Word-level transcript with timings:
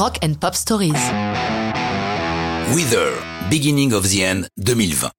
Rock 0.00 0.16
and 0.24 0.32
Pop 0.40 0.54
Stories. 0.54 0.94
Wither, 2.72 3.12
Beginning 3.50 3.92
of 3.92 4.08
the 4.08 4.22
End 4.22 4.44
2020. 4.56 5.10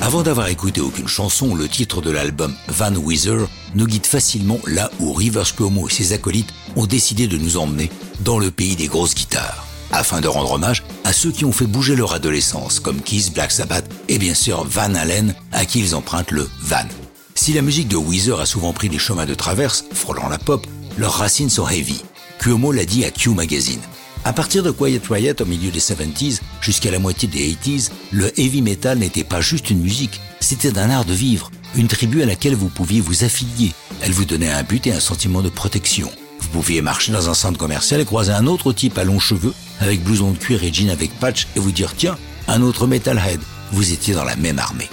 Avant 0.00 0.22
d'avoir 0.22 0.48
écouté 0.48 0.80
aucune 0.80 1.06
chanson, 1.06 1.54
le 1.54 1.68
titre 1.68 2.00
de 2.00 2.10
l'album 2.10 2.54
Van 2.68 2.94
Wither 2.94 3.44
nous 3.74 3.86
guide 3.86 4.06
facilement 4.06 4.58
là 4.66 4.90
où 5.00 5.12
Rivers 5.12 5.54
Cuomo 5.54 5.86
et 5.86 5.92
ses 5.92 6.14
acolytes 6.14 6.48
ont 6.76 6.86
décidé 6.86 7.26
de 7.26 7.36
nous 7.36 7.58
emmener 7.58 7.90
dans 8.20 8.38
le 8.38 8.50
pays 8.50 8.74
des 8.74 8.86
grosses 8.86 9.14
guitares, 9.14 9.66
afin 9.92 10.22
de 10.22 10.28
rendre 10.28 10.52
hommage 10.52 10.82
à 11.04 11.12
ceux 11.12 11.30
qui 11.30 11.44
ont 11.44 11.52
fait 11.52 11.66
bouger 11.66 11.94
leur 11.94 12.14
adolescence, 12.14 12.80
comme 12.80 13.02
Kiss, 13.02 13.30
Black 13.30 13.52
Sabbath 13.52 13.84
et 14.08 14.16
bien 14.16 14.32
sûr 14.32 14.64
Van 14.64 14.94
Halen, 14.94 15.34
à 15.52 15.66
qui 15.66 15.80
ils 15.80 15.94
empruntent 15.94 16.30
le 16.30 16.48
Van. 16.62 16.88
Si 17.34 17.52
la 17.52 17.60
musique 17.60 17.88
de 17.88 17.96
Weezer 17.96 18.40
a 18.40 18.46
souvent 18.46 18.72
pris 18.72 18.88
des 18.88 18.98
chemins 18.98 19.26
de 19.26 19.34
traverse, 19.34 19.84
frôlant 19.92 20.30
la 20.30 20.38
pop, 20.38 20.66
leurs 20.96 21.18
racines 21.18 21.50
sont 21.50 21.68
heavy. 21.68 22.02
Cuomo 22.38 22.72
l'a 22.72 22.86
dit 22.86 23.04
à 23.04 23.10
Q 23.10 23.34
Magazine. 23.34 23.82
À 24.26 24.32
partir 24.32 24.64
de 24.64 24.72
Quiet 24.72 25.02
Riot 25.08 25.40
au 25.40 25.44
milieu 25.44 25.70
des 25.70 25.78
70s 25.78 26.40
jusqu'à 26.60 26.90
la 26.90 26.98
moitié 26.98 27.28
des 27.28 27.52
80s, 27.52 27.92
le 28.10 28.36
heavy 28.40 28.60
metal 28.60 28.98
n'était 28.98 29.22
pas 29.22 29.40
juste 29.40 29.70
une 29.70 29.78
musique, 29.78 30.20
c'était 30.40 30.76
un 30.78 30.90
art 30.90 31.04
de 31.04 31.12
vivre, 31.12 31.52
une 31.76 31.86
tribu 31.86 32.24
à 32.24 32.26
laquelle 32.26 32.56
vous 32.56 32.68
pouviez 32.68 33.00
vous 33.00 33.22
affilier. 33.22 33.72
Elle 34.02 34.10
vous 34.10 34.24
donnait 34.24 34.50
un 34.50 34.64
but 34.64 34.84
et 34.88 34.92
un 34.92 34.98
sentiment 34.98 35.42
de 35.42 35.48
protection. 35.48 36.10
Vous 36.40 36.48
pouviez 36.48 36.82
marcher 36.82 37.12
dans 37.12 37.30
un 37.30 37.34
centre 37.34 37.56
commercial 37.56 38.00
et 38.00 38.04
croiser 38.04 38.32
un 38.32 38.48
autre 38.48 38.72
type 38.72 38.98
à 38.98 39.04
longs 39.04 39.20
cheveux, 39.20 39.54
avec 39.78 40.02
blouson 40.02 40.32
de 40.32 40.38
cuir 40.38 40.64
et 40.64 40.72
jean 40.72 40.90
avec 40.90 41.16
patch, 41.20 41.46
et 41.54 41.60
vous 41.60 41.70
dire 41.70 41.94
tiens, 41.96 42.18
un 42.48 42.62
autre 42.62 42.88
metalhead. 42.88 43.38
Vous 43.70 43.92
étiez 43.92 44.14
dans 44.14 44.24
la 44.24 44.34
même 44.34 44.58
armée. 44.58 44.90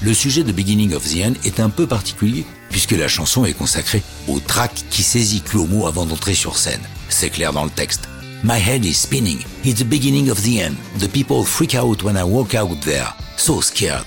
Le 0.00 0.14
sujet 0.14 0.42
de 0.42 0.52
Beginning 0.52 0.94
of 0.94 1.06
the 1.06 1.18
End 1.22 1.34
est 1.44 1.60
un 1.60 1.68
peu 1.68 1.86
particulier 1.86 2.46
puisque 2.70 2.92
la 2.92 3.08
chanson 3.08 3.44
est 3.44 3.52
consacrée 3.52 4.02
au 4.26 4.40
track 4.40 4.72
qui 4.88 5.02
saisit 5.02 5.42
Cuomo 5.42 5.86
avant 5.86 6.06
d'entrer 6.06 6.34
sur 6.34 6.56
scène. 6.56 6.80
C'est 7.10 7.28
clair 7.28 7.52
dans 7.52 7.64
le 7.64 7.70
texte. 7.70 8.09
My 8.42 8.56
head 8.56 8.86
is 8.86 8.94
spinning. 8.94 9.44
It's 9.64 9.80
the 9.80 9.84
beginning 9.84 10.30
of 10.30 10.42
the 10.42 10.62
end. 10.62 10.76
The 10.98 11.08
people 11.08 11.44
freak 11.44 11.74
out 11.74 12.02
when 12.02 12.16
I 12.16 12.24
walk 12.24 12.54
out 12.54 12.80
there. 12.80 13.12
So 13.36 13.60
scared. 13.60 14.06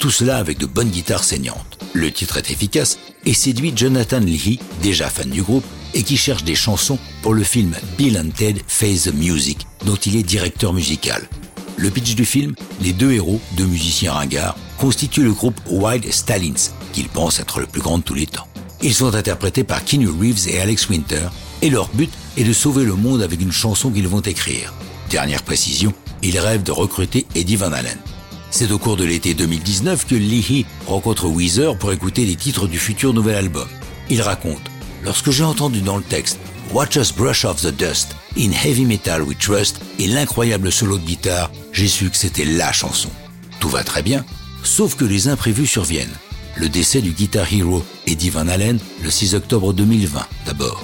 Tout 0.00 0.10
cela 0.10 0.38
avec 0.38 0.56
de 0.56 0.64
bonnes 0.64 0.88
guitares 0.88 1.24
saignantes. 1.24 1.76
Le 1.92 2.10
titre 2.10 2.38
est 2.38 2.50
efficace 2.50 2.98
et 3.26 3.34
séduit 3.34 3.74
Jonathan 3.76 4.20
Leahy, 4.20 4.60
déjà 4.80 5.10
fan 5.10 5.28
du 5.28 5.42
groupe, 5.42 5.64
et 5.92 6.02
qui 6.02 6.16
cherche 6.16 6.42
des 6.42 6.54
chansons 6.54 6.98
pour 7.20 7.34
le 7.34 7.42
film 7.42 7.74
Bill 7.98 8.18
and 8.18 8.30
Ted 8.34 8.62
Face 8.66 9.02
the 9.02 9.14
Music, 9.14 9.66
dont 9.84 9.96
il 9.96 10.16
est 10.16 10.22
directeur 10.22 10.72
musical. 10.72 11.28
Le 11.76 11.90
pitch 11.90 12.14
du 12.14 12.24
film, 12.24 12.54
les 12.80 12.94
deux 12.94 13.12
héros, 13.12 13.42
deux 13.58 13.66
musiciens 13.66 14.14
ringards, 14.14 14.56
constituent 14.78 15.24
le 15.24 15.32
groupe 15.32 15.60
Wild 15.68 16.10
Stalins, 16.10 16.72
qu'ils 16.94 17.08
pensent 17.08 17.40
être 17.40 17.60
le 17.60 17.66
plus 17.66 17.82
grand 17.82 17.98
de 17.98 18.02
tous 18.02 18.14
les 18.14 18.26
temps. 18.26 18.48
Ils 18.80 18.94
sont 18.94 19.14
interprétés 19.14 19.64
par 19.64 19.84
Keanu 19.84 20.08
Reeves 20.08 20.48
et 20.48 20.60
Alex 20.60 20.88
Winter, 20.88 21.28
et 21.60 21.68
leur 21.68 21.88
but 21.88 22.10
est 22.36 22.44
de 22.44 22.52
sauver 22.52 22.84
le 22.84 22.94
monde 22.94 23.22
avec 23.22 23.40
une 23.40 23.52
chanson 23.52 23.90
qu'ils 23.90 24.08
vont 24.08 24.20
écrire. 24.20 24.72
Dernière 25.10 25.42
précision, 25.42 25.92
ils 26.22 26.38
rêvent 26.38 26.62
de 26.62 26.72
recruter 26.72 27.26
Eddie 27.34 27.56
Van 27.56 27.72
Halen. 27.72 27.98
C'est 28.50 28.70
au 28.70 28.78
cours 28.78 28.96
de 28.96 29.04
l'été 29.04 29.34
2019 29.34 30.06
que 30.06 30.14
Leahy 30.14 30.66
rencontre 30.86 31.28
Weezer 31.28 31.76
pour 31.76 31.92
écouter 31.92 32.24
les 32.24 32.36
titres 32.36 32.66
du 32.66 32.78
futur 32.78 33.12
nouvel 33.12 33.36
album. 33.36 33.68
Il 34.08 34.22
raconte 34.22 34.62
Lorsque 35.04 35.30
j'ai 35.30 35.44
entendu 35.44 35.82
dans 35.82 35.96
le 35.96 36.02
texte 36.02 36.38
Watch 36.72 36.96
Us 36.96 37.12
Brush 37.12 37.44
Off 37.44 37.60
the 37.62 37.74
Dust, 37.74 38.16
In 38.36 38.50
Heavy 38.50 38.84
Metal 38.84 39.22
We 39.22 39.36
Trust 39.38 39.80
et 39.98 40.08
l'incroyable 40.08 40.72
solo 40.72 40.98
de 40.98 41.04
guitare, 41.04 41.50
j'ai 41.72 41.86
su 41.86 42.10
que 42.10 42.16
c'était 42.16 42.44
LA 42.44 42.72
chanson. 42.72 43.10
Tout 43.60 43.68
va 43.68 43.84
très 43.84 44.02
bien, 44.02 44.24
sauf 44.62 44.96
que 44.96 45.04
les 45.04 45.28
imprévus 45.28 45.66
surviennent. 45.66 46.16
Le 46.56 46.68
décès 46.68 47.02
du 47.02 47.12
guitar 47.12 47.46
hero 47.52 47.84
Eddie 48.06 48.30
Van 48.30 48.48
Halen 48.48 48.78
le 49.02 49.10
6 49.10 49.34
octobre 49.34 49.72
2020 49.72 50.26
d'abord. 50.46 50.82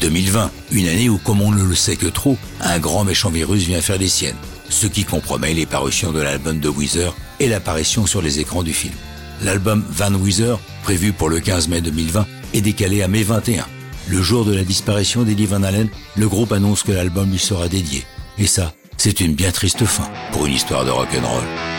2020, 0.00 0.50
une 0.72 0.88
année 0.88 1.08
où, 1.08 1.18
comme 1.18 1.40
on 1.40 1.50
ne 1.50 1.62
le 1.62 1.74
sait 1.74 1.96
que 1.96 2.06
trop, 2.06 2.36
un 2.60 2.78
grand 2.78 3.04
méchant 3.04 3.30
virus 3.30 3.64
vient 3.64 3.80
faire 3.80 3.98
des 3.98 4.08
siennes, 4.08 4.36
ce 4.68 4.86
qui 4.86 5.04
compromet 5.04 5.54
les 5.54 5.66
parutions 5.66 6.12
de 6.12 6.20
l'album 6.20 6.60
de 6.60 6.68
Weezer 6.68 7.14
et 7.40 7.48
l'apparition 7.48 8.06
sur 8.06 8.22
les 8.22 8.40
écrans 8.40 8.62
du 8.62 8.72
film. 8.72 8.94
L'album 9.42 9.84
Van 9.90 10.14
Weezer, 10.14 10.58
prévu 10.82 11.12
pour 11.12 11.28
le 11.28 11.40
15 11.40 11.68
mai 11.68 11.80
2020, 11.80 12.26
est 12.54 12.60
décalé 12.60 13.02
à 13.02 13.08
mai 13.08 13.22
21. 13.22 13.66
Le 14.08 14.22
jour 14.22 14.44
de 14.44 14.54
la 14.54 14.64
disparition 14.64 15.22
d'Eddie 15.22 15.46
Van 15.46 15.62
Halen, 15.62 15.88
le 16.16 16.28
groupe 16.28 16.52
annonce 16.52 16.82
que 16.82 16.92
l'album 16.92 17.30
lui 17.30 17.38
sera 17.38 17.68
dédié. 17.68 18.04
Et 18.38 18.46
ça, 18.46 18.72
c'est 18.96 19.20
une 19.20 19.34
bien 19.34 19.52
triste 19.52 19.84
fin 19.84 20.08
pour 20.32 20.46
une 20.46 20.54
histoire 20.54 20.84
de 20.84 20.90
rock'n'roll. 20.90 21.77